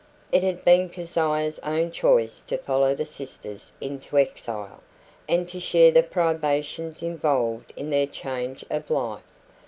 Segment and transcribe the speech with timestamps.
[0.31, 4.79] It had been Keziah's own choice to follow the sisters into exile,
[5.29, 9.21] and to share the privations involved in their change of life.